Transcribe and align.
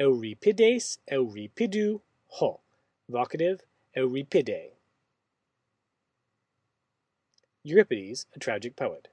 Euripides, 0.00 0.98
Euripidu, 1.12 2.00
ho. 2.28 2.60
Vocative, 3.10 3.60
Euripide. 3.94 4.70
Euripides, 7.64 8.24
a 8.34 8.38
tragic 8.38 8.76
poet. 8.76 9.08